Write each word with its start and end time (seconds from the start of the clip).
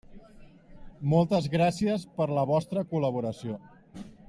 Moltes 1.11 1.49
gràcies 1.57 2.07
per 2.17 2.27
la 2.39 2.47
vostra 2.53 2.85
col·laboració. 2.95 3.61